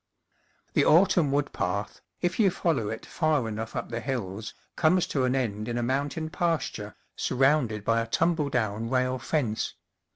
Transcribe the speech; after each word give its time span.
The 0.73 0.83
autumn 0.83 1.31
wood 1.31 1.53
path, 1.53 2.01
if 2.21 2.39
you 2.39 2.49
follow 2.49 2.89
it 2.89 3.05
far 3.05 3.47
enough 3.47 3.75
up 3.75 3.89
the 3.89 3.99
hills, 3.99 4.55
comes 4.75 5.05
to 5.05 5.25
an 5.25 5.35
end 5.35 5.67
in 5.67 5.77
a 5.77 5.83
mountain 5.83 6.31
pasture, 6.31 6.95
surrounded 7.15 7.85
by 7.85 8.01
a 8.01 8.07
tum 8.07 8.33
ble 8.33 8.49
down 8.49 8.89
rail 8.89 9.19
fence. 9.19 9.75